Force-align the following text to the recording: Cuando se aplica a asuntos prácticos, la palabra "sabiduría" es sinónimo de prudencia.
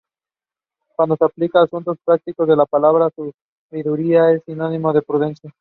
Cuando 0.95 1.15
se 1.15 1.25
aplica 1.25 1.59
a 1.59 1.65
asuntos 1.65 1.95
prácticos, 2.03 2.47
la 2.47 2.65
palabra 2.65 3.11
"sabiduría" 3.69 4.31
es 4.31 4.41
sinónimo 4.47 4.91
de 4.93 5.03
prudencia. 5.03 5.47